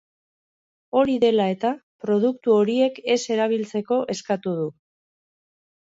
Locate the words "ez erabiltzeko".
3.17-4.03